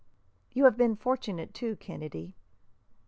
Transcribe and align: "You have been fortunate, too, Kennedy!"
"You 0.53 0.63
have 0.63 0.77
been 0.77 0.95
fortunate, 0.95 1.53
too, 1.53 1.75
Kennedy!" 1.75 2.35